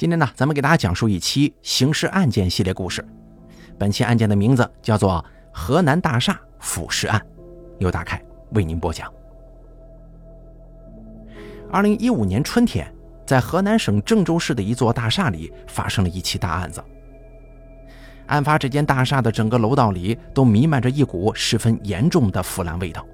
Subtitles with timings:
[0.00, 3.06] 今天呢，咱们给大家讲述一期刑事案件系列故事。
[3.78, 7.20] 本期案件的名字叫做“河南大厦腐蚀案”，
[7.80, 8.18] 由大凯
[8.52, 9.12] 为您播讲。
[11.70, 12.90] 二零一五年春天，
[13.26, 16.82] 在河南省郑州市的一座大厦里发生了一起大案子。
[18.28, 23.06] 案发这间大厦的整个楼道里都弥漫着一股十分严重的腐烂味道，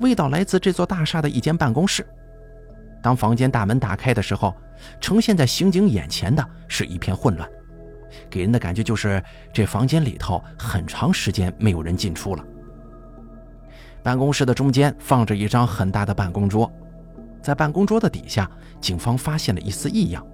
[0.00, 2.06] 味道来自这座大厦的一间办公室。
[3.04, 4.54] 当房间大门打开的时候，
[4.98, 7.46] 呈现在刑警眼前的是一片混乱，
[8.30, 12.42] 给人的感觉就是这房间里头很长时间没有人进出了。
[14.02, 16.72] 办公室的中间放着一张很大的办公桌，
[17.42, 20.26] 在办公桌的底下，警方发现了一丝异样，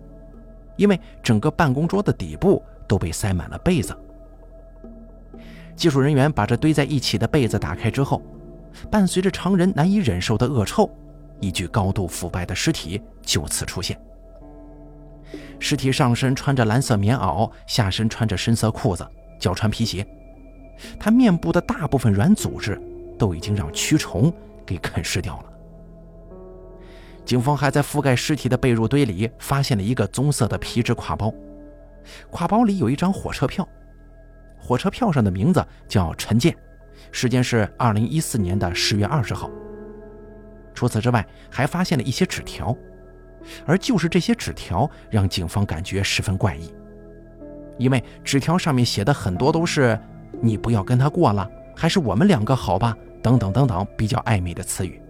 [0.77, 3.99] 因为整个办公桌的底部都被塞满了被子。
[5.75, 8.23] 技术人员把这堆在一起的被子打开之后，
[8.89, 10.89] 伴随着常人难以忍受的恶臭。
[11.41, 13.99] 一具高度腐败的尸体就此出现。
[15.59, 19.07] 尸体上身穿着蓝色棉袄，下身穿着深色裤子，
[19.39, 20.07] 脚穿皮鞋。
[20.99, 22.81] 他面部的大部分软组织
[23.19, 24.33] 都已经让蛆虫
[24.65, 25.45] 给啃噬掉了。
[27.25, 31.33] 警方还在覆盖尸体的被褥堆里发现了一个棕色的皮质挎包，
[32.33, 33.69] 挎包里有一张火车票，
[34.59, 36.57] 火车票上的名字叫陈建，
[37.13, 39.51] 时间是二零一四年的十月二十号。
[40.75, 42.77] 除此之外，还发现了一些纸条，
[43.67, 46.73] 而就是这些纸条让警方感觉十分怪异，
[47.79, 49.99] 因为纸条上面写的很多都是
[50.41, 55.01] “你不要跟他过了”，还是“我们两个好吧”等等等等比较暧昧的词语。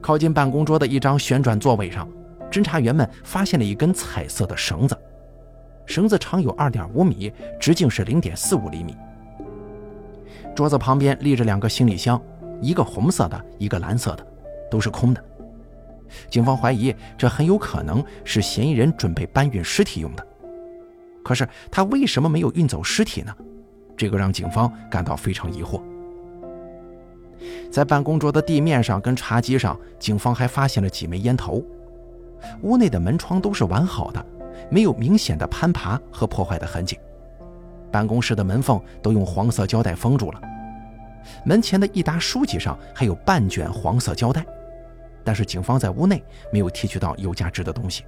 [0.00, 2.08] 靠近办公桌的一张旋转座位上，
[2.50, 4.96] 侦查员们发现了一根彩色的绳子，
[5.84, 8.96] 绳子长有二点五米，直径是零点四五厘米。
[10.54, 12.20] 桌子旁边立着两个行李箱。
[12.60, 14.26] 一个红色的，一个蓝色的，
[14.70, 15.22] 都是空的。
[16.30, 20.26] 警方怀疑这很有可能是嫌疑人准备搬运尸体用的。
[21.24, 23.34] 可是他为什么没有运走尸体呢？
[23.96, 25.82] 这个让警方感到非常疑惑。
[27.70, 31.62] 在办公桌的地面上跟茶几上，警方还发现了几枚烟头。
[32.62, 34.24] 屋内的门窗都是完好的，
[34.70, 36.98] 没有明显的攀爬和破坏的痕迹。
[37.90, 40.40] 办公室的门缝都用黄色胶带封住了。
[41.44, 44.44] 门前的一沓书籍上还有半卷黄色胶带，
[45.24, 46.22] 但是警方在屋内
[46.52, 48.04] 没有提取到有价值的东西。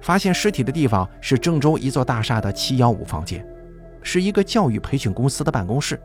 [0.00, 3.46] 发现尸体的地方是郑州一座大厦的七幺五房间，
[4.02, 6.00] 是一个教育培训公司的办公室，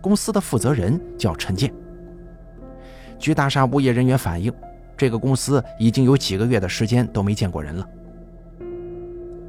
[0.00, 1.72] 公司的负责人叫陈建。
[3.18, 4.52] 据大厦物业人员反映，
[4.94, 7.88] 这个公司已经有几个月的时间都没见过人了。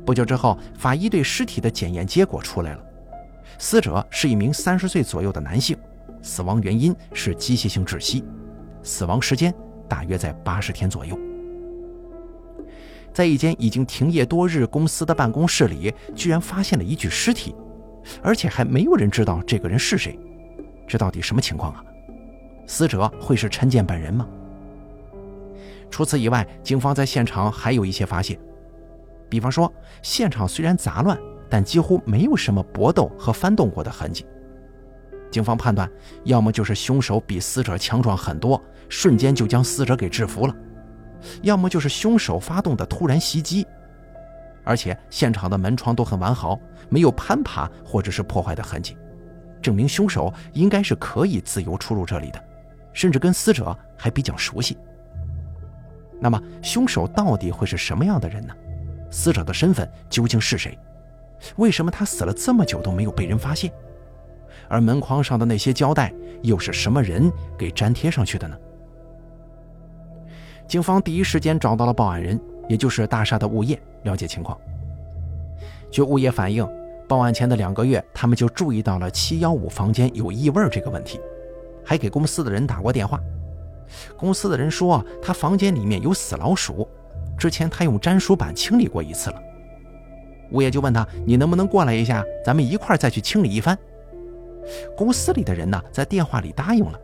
[0.05, 2.84] 不久之后，法医对尸体的检验结果出来了。
[3.57, 5.77] 死者是一名三十岁左右的男性，
[6.21, 8.23] 死亡原因是机械性窒息，
[8.83, 9.53] 死亡时间
[9.87, 11.17] 大约在八十天左右。
[13.13, 17.55] 在一间已经停业多日公司的办公室里，居然发现了一具尸体，
[18.21, 20.19] 而且还没有人知道这个人是谁，
[20.85, 21.83] 这到底什么情况啊？
[22.67, 24.27] 死者会是陈建本人吗？
[25.89, 28.37] 除此以外，警方在现场还有一些发现，
[29.29, 31.17] 比方说，现场虽然杂乱。
[31.55, 34.25] 但几乎没有什么搏斗和翻动过的痕迹。
[35.31, 35.89] 警方判断，
[36.25, 40.53] 要么就是凶手比死者强壮很多，瞬间就将死者给制服了；
[41.43, 43.65] 要么就是凶手发动的突然袭击。
[44.65, 48.97] 而且现场的门窗都很完好，没有攀爬或者是破坏的痕迹，
[49.61, 52.43] 证明凶手应该是可以自由出入这里的，
[52.91, 54.77] 甚至跟死者还比较熟悉。
[56.19, 58.53] 那么，凶手到底会是什么样的人呢？
[59.09, 60.77] 死者的身份究竟是谁？
[61.57, 63.71] 为什么他死了这么久都没有被人发现？
[64.67, 68.57] 而门框上的那些胶带又是什么人给粘贴上去的呢？
[70.67, 74.57] 警方第一时间找到了报案人，也就是大厦的物业，了解情况。
[75.91, 76.67] 据物业反映，
[77.07, 81.21] 报案前的两个月，他们就注意到了七幺五房间有异味这个问题，
[81.83, 83.19] 还给公司的人打过电话。
[84.17, 86.89] 公司的人说，他房间里面有死老鼠，
[87.37, 89.41] 之前他用粘鼠板清理过一次了。
[90.51, 92.23] 物业就问他：“你能不能过来一下？
[92.43, 93.77] 咱们一块再去清理一番。”
[94.97, 96.99] 公司里的人呢，在电话里答应了，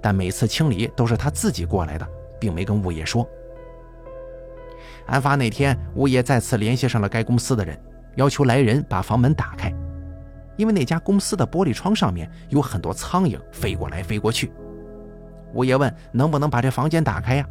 [0.00, 2.06] 但每次清理都是他自己过来的，
[2.38, 3.28] 并没跟物业说。
[5.06, 7.76] 案发那天，物业再次联系上了该公司的人，
[8.14, 9.72] 要求来人把房门打开，
[10.56, 14.52] 因为那家公司的玻璃窗上面有很多苍蝇飞过来飞过去。
[15.54, 17.48] 物业问：“能不能把这房间打开呀？”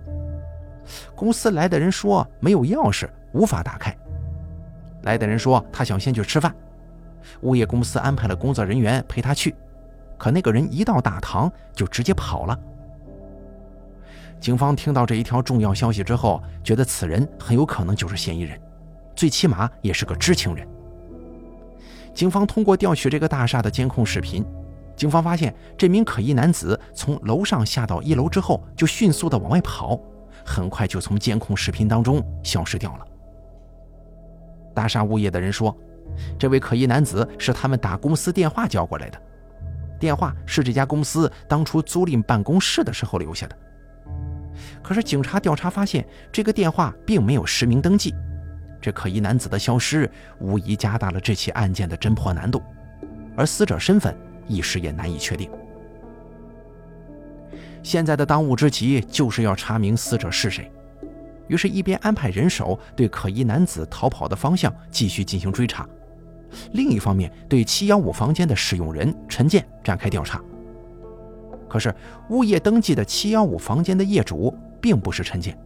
[1.16, 3.94] 公司来的人说：“没有钥匙，无法打开。”
[5.04, 6.54] 来的人说他想先去吃饭，
[7.42, 9.56] 物业公司安排了工作人员陪他去，
[10.18, 12.60] 可那个人一到大堂就直接跑了。
[14.40, 18.60] 警方听到这一条重要消息之后，觉得此人很有可能就是嫌疑人，
[19.16, 20.68] 最起码也是个知情人。
[22.14, 24.46] 警方通过调取这个大厦的监控视频，
[24.96, 30.00] 警方发现这名可疑男子从楼上下到一楼之后，就迅速的往外跑，
[30.46, 33.06] 很快就从监控视频当中消失掉了。
[34.80, 35.78] 大厦物业的人说，
[36.38, 39.22] 这位可疑男子是他们打公司电话叫过来的，
[40.00, 43.58] 电话是这家公司当初租赁办公室的时候留下的。
[44.82, 48.16] 可是警察调查发现，这个电话并没有实名登记。
[48.80, 50.10] 这可疑男子的消失，
[50.40, 52.64] 无疑加大了这起案件的侦破难度，
[53.36, 54.16] 而死者身份
[54.48, 55.52] 一时也难以确定。
[57.84, 60.72] 现在的当务之急就是要查明死者是谁。
[61.50, 65.86] 于是，一边安排人手对可疑男子逃跑的方向继续进行追查，
[66.72, 70.42] 另一方面对七幺五房间的使用人陈建展开调查。
[71.68, 71.94] 可是，
[72.30, 75.58] 物业登记的七幺五房间的业主并不是陈建，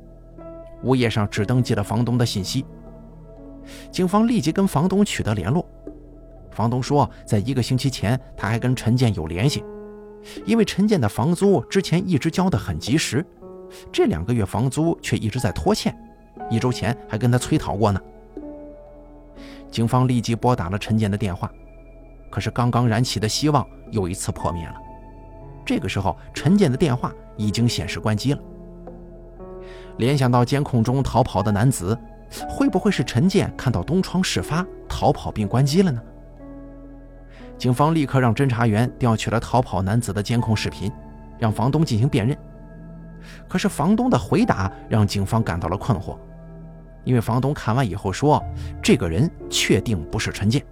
[0.84, 2.66] 物业上只登记了房东的信息。
[3.92, 5.66] 警方立即跟房东取得联络，
[6.52, 9.64] 房东说，在一个星期前他还跟陈建有联系，
[10.46, 13.26] 因为陈建的房租之前一直交得很及时，
[13.92, 15.96] 这两个月房租却一直在拖欠，
[16.50, 18.00] 一周前还跟他催讨过呢。
[19.72, 21.52] 警方立即拨打了陈建的电话，
[22.30, 24.76] 可是刚刚燃起的希望又一次破灭了。
[25.66, 28.40] 这个时候，陈建的电话已经显示关机了。
[29.98, 31.98] 联想到监控中逃跑的男子。
[32.50, 36.02] 会不会是陈建看到东窗事发逃跑并关机了呢？
[37.60, 40.92] 警方立刻让侦查员调取了逃跑男子的监控视频，
[41.38, 42.36] 让房东进行辨认。
[43.48, 46.18] 可是房东的回答让警方感到了困惑，
[47.04, 48.44] 因为房东看完以后说，
[48.82, 50.64] 这个人确定不是陈建。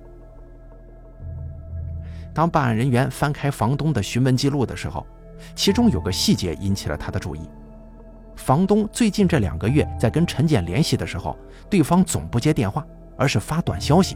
[2.34, 5.06] 当办案人员翻开房东的询问记录的时候，
[5.54, 7.42] 其中有个细节引起了他的注意。
[8.38, 11.38] 房东最近这两个月在跟陈建联系的时候，
[11.70, 12.86] 对方总不接电话，
[13.18, 14.16] 而是发短消息，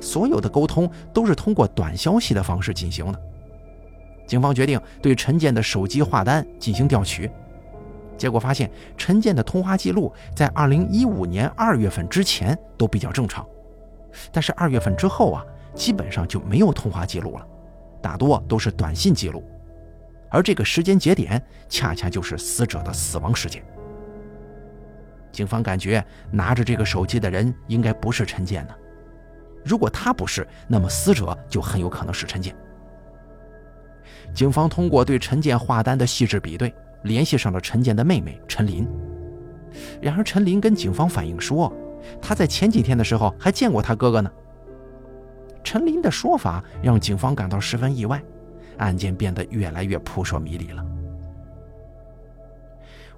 [0.00, 3.20] 所有的沟通都是通过短消息的方式进行的。
[4.26, 7.30] 警方决定对陈建的手机话单进行调取，
[8.16, 13.46] 结果发现陈建的通话记录在2015年2月份之前都比较正常，
[14.32, 17.46] 但是2月份之后啊，基本上就没有通话记录了，
[18.00, 19.44] 大多都是短信记录。
[20.30, 23.62] 而这个时间节点恰恰就是死者的死亡时间。
[25.30, 28.74] 警方感觉拿着这个手机的人应该不是陈建呢。
[29.64, 32.56] 如果他不是，那么死者就很有可能是陈建。
[34.34, 38.86] 警方通过对陈建话单的细致比对，联系上了陈建的妹妹陈林。
[40.00, 41.72] 然而，陈林跟警方反映说，
[42.20, 44.30] 他在前几天的时候还见过他哥哥呢。
[45.62, 48.22] 陈林的说法让警方感到十分意外。
[48.78, 50.84] 案件变得越来越扑朔迷离了。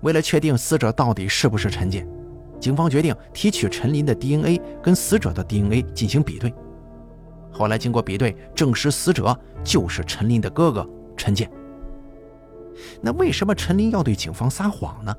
[0.03, 2.07] 为了确定死者到底是不是陈建，
[2.61, 6.55] 警方决定提取陈林的 DNA 跟死者的 DNA 进行比对。
[7.51, 11.51] 后来经过比对，证实死者就是陈林的哥哥陈建。
[13.01, 15.15] 那为什么陈林要对警方撒谎呢？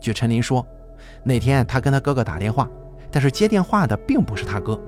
[0.00, 0.66] 据陈林说，
[1.22, 2.68] 那天他跟他哥哥打电话，
[3.10, 4.80] 但是接电话的并不是他哥。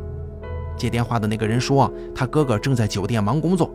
[0.76, 3.70] 接电话的那个人说，他哥哥正在酒店忙工作。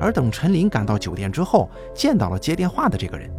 [0.00, 3.30] 而等陈林赶到酒店之后，见到了接电话的这个人，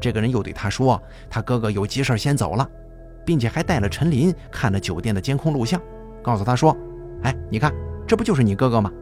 [0.00, 2.68] 这个人又对他说：“他哥哥有急事先走了，
[3.24, 5.80] 并且还带了陈林看了酒店的监控录像，
[6.22, 6.76] 告诉他说
[7.24, 7.72] ：‘哎，你看，
[8.06, 8.92] 这不就是你哥哥吗？’”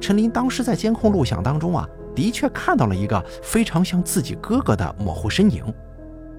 [0.00, 5.64] 陈林当时在监控录像当中啊，的确看到了一个非常像自己哥哥的模糊身影，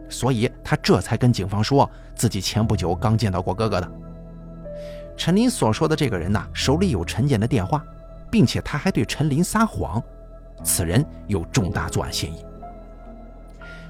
[0.09, 3.91] 所以他这才跟警方说自己前不久刚见到过哥哥的。
[5.15, 7.83] 陈林所说的这个人呐，手里有陈建的电话。
[8.33, 10.01] 并且他还对陈林撒谎，
[10.63, 12.43] 此人有重大作案嫌疑。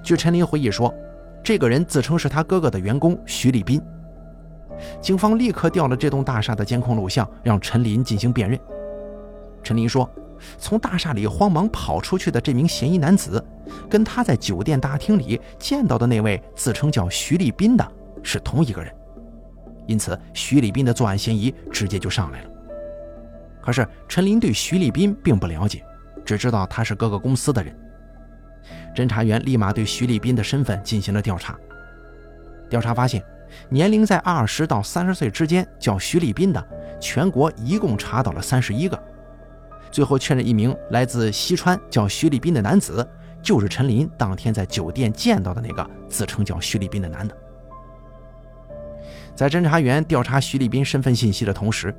[0.04, 0.94] 据陈林回忆说，
[1.42, 3.82] 这个人自称是他哥哥的员工徐立斌。
[5.00, 8.60] 警方立刻调了这栋大厦的监控录像，让陈林进行辨认。
[9.63, 10.10] 陈林说，
[10.58, 13.44] 从大厦里慌忙跑出去的这名嫌疑男子，
[13.90, 17.92] 跟他在酒店大厅里见到的那位自称叫徐立斌的
[18.24, 18.94] 是同一个人，
[19.88, 22.50] 因此徐立斌的作案嫌疑直接就上来了。
[23.62, 25.84] 可是陈林对徐立斌并不了解，
[26.26, 27.76] 只知道他是哥哥公司的人。
[28.96, 31.58] 侦查员立马对徐立斌的身份进行了调查。
[32.70, 33.24] 调查发现，
[33.70, 36.66] 年龄在二十到三十岁之间叫徐立斌的，
[37.00, 39.02] 全国一共查到了三十一个。
[39.94, 43.08] 最后确认一名来自西川叫徐立斌的男子，
[43.44, 47.38] 就是陈林当天在酒店见到的那个自称叫徐立斌的男的。
[49.36, 51.96] 在侦查员调查徐立斌身份信息的同时，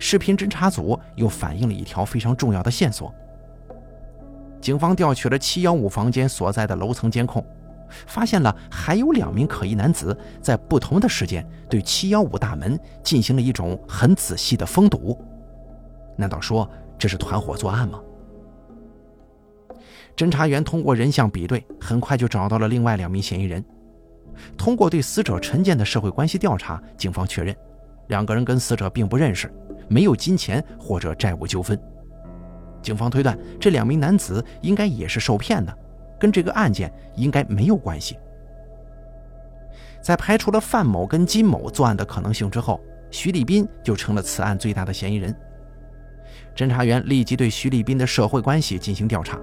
[0.00, 3.14] 视频侦查组又反映了一条非常重要的线索。
[4.60, 7.46] 警方调取了715房间所在的楼层监控，
[8.08, 15.16] 发现了还有两名可疑男子在不同的时间对715大门进行了一种很仔细的封堵。
[16.16, 18.00] 难道说这是团伙作案吗？
[20.16, 23.62] 侦查员通过人像比对，很快就找到了另外两名嫌疑人。
[24.56, 27.54] 通过对死者陈建的社会关系调查，警方确认，
[28.08, 29.52] 两个人跟死者并不认识，
[29.88, 31.78] 没有金钱或者债务纠纷。
[32.80, 35.78] 警方推断，这两名男子应该也是受骗的，
[36.18, 38.16] 跟这个案件应该没有关系。
[40.00, 45.34] 在排除了范某跟金某作案的可能性之后，徐立斌就成了此案最大的嫌疑人。
[46.56, 49.38] 侦查员立即对徐立斌的社会关系进行调查，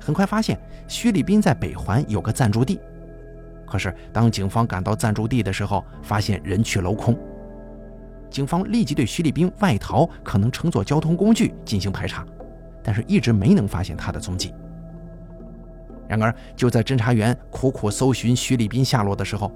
[0.00, 2.80] 很快发现徐立斌在北环有个暂住地。
[3.64, 7.16] 可是当警方赶到暂住地的时候，发现人去楼空。
[8.28, 12.26] 警方立即对徐立斌外逃可能乘坐交通工具进行排查。
[12.82, 14.54] 但是一直没能发现他的踪迹。
[16.08, 19.50] 然而，就在侦查员苦苦搜寻徐立斌下落的时候，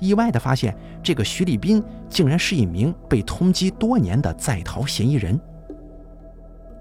[0.00, 5.38] 意外地发现这个徐立斌竟然是一名被通缉多年的在逃嫌疑人。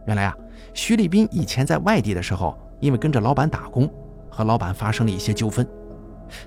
[0.06, 0.38] 原来啊，
[0.74, 3.92] 徐立斌以前在外地的时候，因为跟着老板打工，
[4.30, 5.68] 和老板发生了一些纠纷，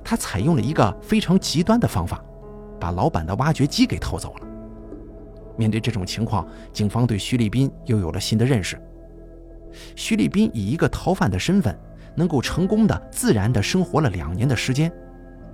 [0.04, 2.22] 他采用了一个非常极端的方法，
[2.78, 4.46] 把老板的挖掘机给偷走了。
[5.56, 8.80] 面对这种情况，警方对徐立斌又有了新的认识。
[9.96, 11.76] 徐立斌以一个逃犯的身份，
[12.14, 14.90] 能够成功的自然的生活了两年的时间，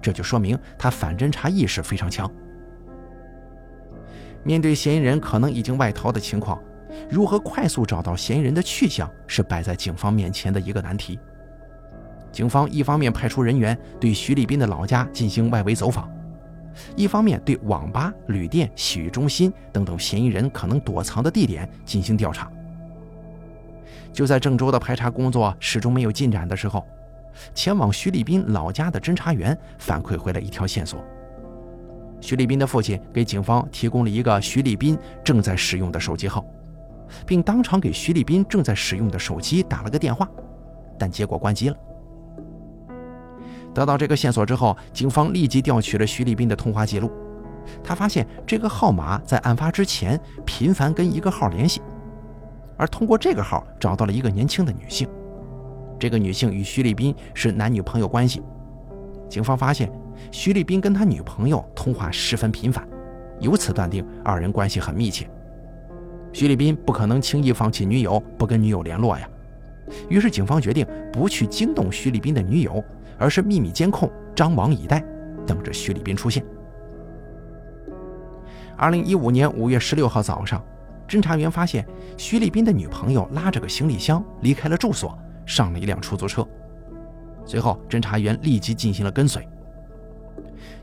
[0.02, 2.30] 这就说明他反侦查意识非常强。
[4.42, 6.60] 面对嫌疑人可能已经外逃的情况，
[7.10, 11.18] 如何快速找到嫌疑人的去向，是摆在警方面前的一个难题。
[12.32, 16.10] 警方一方面派出人员对徐立斌的老家进行外围走访，
[16.96, 22.50] 一方面对网吧、旅店、洗浴中心等等嫌疑人可能躲藏的地点进行调查。
[24.12, 26.84] 就在郑州的排查工作始终没有进展的时候，
[27.54, 31.04] 前往徐立斌老家的侦查员反馈回来一条线索：
[32.20, 36.44] 徐立斌的父亲给警方提供了一个徐立斌正在使用的手机号，
[37.26, 40.28] 并当场给徐立斌正在使用的手机打了个电话，
[40.98, 41.76] 但结果关机了。
[43.72, 47.10] 得到这个线索之后，警方立即调取了徐立斌的通话记录，
[47.82, 51.82] 他发现这个号码在案发之前频繁跟一个号联系。
[52.76, 55.08] 而通过这个号找到了一个年轻的女性，
[55.98, 58.42] 这个女性与徐立斌是男女朋友关系。
[59.28, 59.90] 警方发现
[60.30, 62.86] 徐立斌跟他女朋友通话十分频繁，
[63.40, 65.28] 由此断定二人关系很密切。
[66.34, 69.26] 徐立斌不可能轻易放弃女友，不跟女友联络呀。
[70.08, 72.82] 于是警方决定不去惊动徐立斌的女友，
[73.16, 75.02] 而是秘密监控，张网以待，
[75.46, 76.44] 等着徐立斌出现。
[78.76, 80.62] 二零一五年五月十六号早上。
[81.06, 81.86] 侦查员发现，
[82.16, 86.44] 徐立斌的女朋友拉着个行李箱离开了住所，上了一辆出租车。
[87.44, 89.46] 随后，侦查员立即进行了跟随。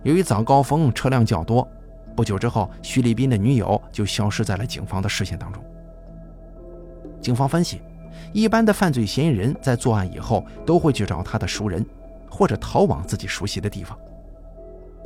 [0.04, 1.68] 由于早高峰车辆较多，
[2.16, 5.64] 不久之后，徐立斌的女友就消失在了警方的视线当中。
[7.22, 7.82] 警方分析，
[8.34, 11.86] 一般的犯罪嫌疑人在作案以后都会去找他的熟人，
[12.30, 13.98] 或者逃往自己熟悉的地方。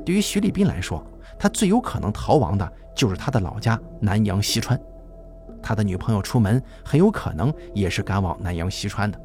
[0.06, 1.06] 对于徐立斌来说，
[1.38, 4.80] 他最有可能逃亡的就是他的老家南阳西川。
[5.62, 9.20] 他的女朋友出门很有可能也是赶往南阳西川的。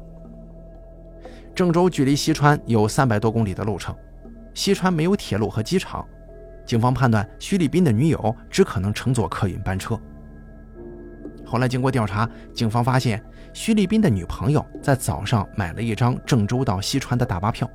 [1.53, 3.95] 郑州距离西川有三百多公里的路程，
[4.53, 6.05] 西川没有铁路和机场，
[6.65, 9.99] 警方判断徐立斌的女友只可能乘坐客运班车。
[11.45, 13.21] 后来经过调查，警方发现
[13.53, 17.69] 徐立斌的女朋友在早上买了一张郑州到西川的大巴票，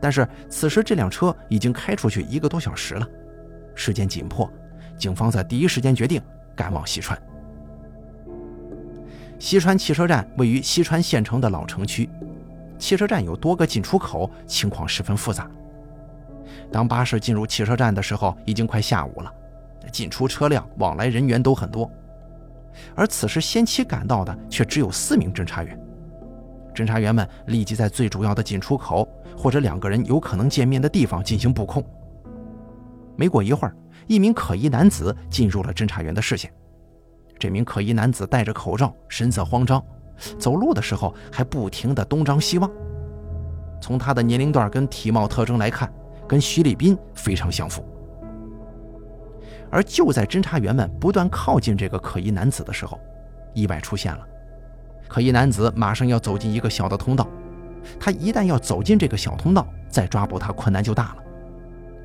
[0.00, 3.06] 但是此时这辆车已经开出去一个多小时了，
[3.74, 4.52] 时间紧迫，
[4.96, 6.20] 警方在第一时间决定
[6.56, 7.16] 赶往西川。
[9.38, 12.10] 西川汽车站位于西川县城的老城区，
[12.78, 15.48] 汽车站有多个进出口，情况十分复杂。
[16.70, 19.32] 当巴士进入汽车站的时候，已经快下午了，
[19.90, 21.90] 进出车辆、往来人员都很多。
[22.94, 25.78] 而此时先期赶到的却只有四名侦查员。
[26.74, 31.84] 侦查员们立即在最主要的进出口或者两个人有可能见面的地方进行布控。
[33.16, 33.74] 没过一会儿，
[34.06, 36.52] 一名可疑男子进入了侦查员的视线。
[37.36, 39.82] 这名可疑男子戴着口罩，神色慌张，
[40.38, 42.70] 走路的时候还不停地东张西望。
[43.80, 45.92] 从他的年龄段跟体貌特征来看，
[46.28, 47.84] 跟徐立斌非常相符。
[49.70, 53.00] 而就在侦查员们不断靠近这个可疑男子的时候，
[53.54, 54.26] 意外出现了。
[55.08, 57.26] 可疑男子马上要走进一个小的通道，
[57.98, 61.22] 他一旦要走进这个小通道，再抓捕他困难就大了。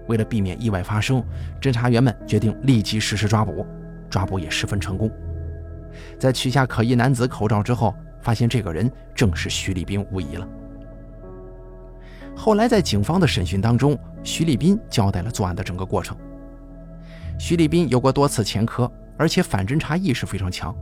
[0.07, 1.23] 为了避免意外发生，
[1.61, 3.65] 侦查员们决定立即实施抓捕。
[4.09, 5.09] 抓捕也十分成功。
[6.19, 10.47] 在取下可疑男子口罩之后，发现这个人正是徐立斌无疑了。
[12.35, 16.17] 后来在警方的审讯当中，徐立斌交代了作案的整个过程。
[17.39, 20.75] 徐立斌有过多次前科，而且反侦查意识非常强，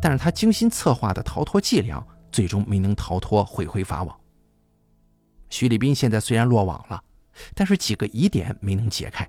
[0.00, 4.16] 但是他精心策划的逃脱伎俩，最终没能逃脱毁回法网。
[5.50, 7.00] 徐立斌现在虽然落网了，
[7.54, 9.28] 但是几个疑点没能解开。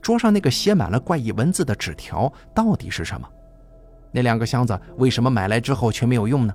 [0.00, 3.28] 桌上那个写满了怪异文字的纸条到底是什么？
[4.12, 6.54] 那两个箱子为什么买来之后却没有用呢？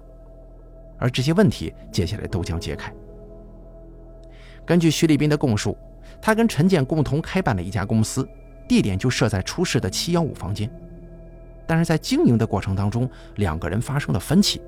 [0.97, 2.93] 而这些问题接下来都将揭开。
[4.65, 5.77] 根据徐立斌的供述，
[6.21, 8.27] 他跟陈建共同开办了一家公司，
[8.67, 10.69] 地点就设在出事的七幺五房间。
[11.67, 14.61] 但是在经营的过程当中，两个人发生了分歧。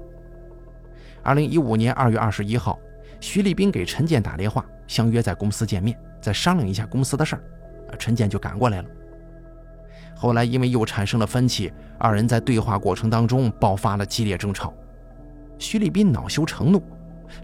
[1.24, 2.80] 二零一五年二月二十一号，
[3.20, 7.44] 徐立斌给陈建打电话，相约在公司见面，再商量一下公司的事儿。
[7.98, 8.89] 陈建就赶过来了。
[10.16, 14.74] 后来因为又产生了分歧，二人在对话过程当中爆发了激烈争吵。
[15.60, 16.82] 徐立斌恼羞成怒，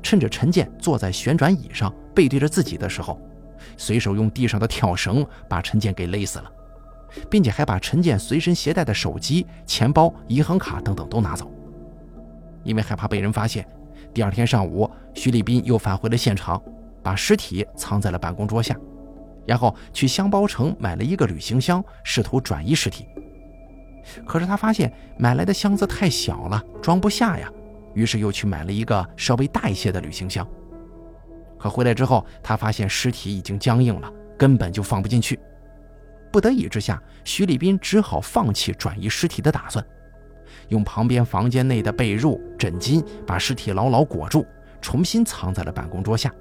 [0.01, 3.19] 趁着陈建坐在旋转椅上背对着自己的时候，
[3.77, 6.51] 随手用地上的跳绳把陈建给勒死了，
[7.29, 11.51] 并且还把陈建随身携带的手机、钱包、银行卡等等都拿走。
[12.63, 13.67] 因为害怕被人发现，
[14.13, 16.61] 第二天上午，徐立斌又返回了现场，
[17.01, 18.75] 把尸体藏在了办公桌下。
[19.45, 23.05] 然后去箱包城买了一个旅行箱，试图转移尸体。
[24.25, 27.51] 可是他发现买来的箱子太小了，装不下呀，
[27.93, 30.47] 于是又去买了一个稍微大一些的旅行箱。
[31.57, 35.39] 可回来之后，他发现尸体已经僵硬了，根本就放不进去。
[36.31, 39.85] 不得已之下，徐立斌只好放弃转移尸体的打算，
[40.69, 44.45] 用旁边房间内的被褥、枕巾把尸体牢牢裹住，
[44.81, 46.33] 重新藏在了办公桌下，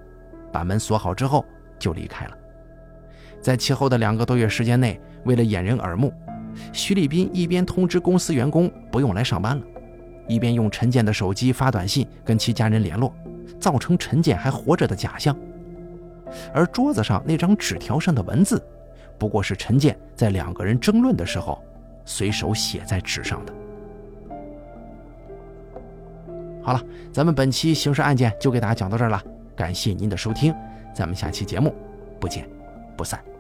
[0.51, 1.45] 把门锁好之后
[1.79, 2.37] 就离开了。
[3.41, 6.13] 在其后的两个多月时间内，为了掩人耳目，
[6.73, 9.63] 徐立斌一边通知公司员工不用来上班了，
[10.27, 13.15] 一边用陈建的手机发短信跟其家人联络，
[13.61, 15.37] 造成陈建还活着的假象。
[16.55, 18.63] 而桌子上那张纸条上的文字，
[19.19, 21.63] 不过是陈建在两个人争论的时候
[22.05, 23.53] 随手写在纸上的。
[26.63, 26.81] 好了，
[27.13, 29.23] 咱们本期刑事案件就给大家讲到这儿了，
[29.57, 30.55] 感谢您的收听，
[30.95, 31.75] 咱们下期节目
[32.21, 32.49] 不见
[32.97, 33.32] 不散。